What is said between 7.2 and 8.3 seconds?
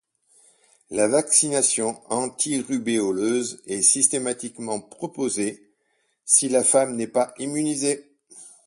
immunisée.